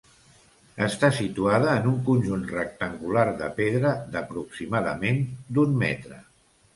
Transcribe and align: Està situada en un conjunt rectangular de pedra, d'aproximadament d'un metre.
Està 0.83 1.09
situada 1.17 1.75
en 1.81 1.89
un 1.91 1.99
conjunt 2.07 2.47
rectangular 2.53 3.25
de 3.41 3.49
pedra, 3.59 3.91
d'aproximadament 4.15 5.21
d'un 5.59 5.77
metre. 5.83 6.19